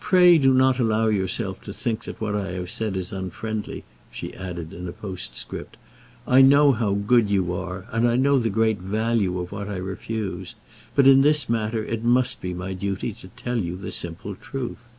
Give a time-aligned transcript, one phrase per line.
[0.00, 4.32] "Pray do not allow yourself to think that what I have said is unfriendly," she
[4.32, 5.76] added, in a postscript.
[6.26, 9.76] "I know how good you are, and I know the great value of what I
[9.76, 10.54] refuse;
[10.94, 14.96] but in this matter it must be my duty to tell you the simple truth."